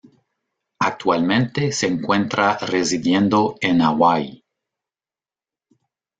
Actualmente 0.79 1.71
se 1.71 1.85
encuentra 1.85 2.57
residiendo 2.57 3.53
en 3.61 3.81
Hawái. 3.83 4.43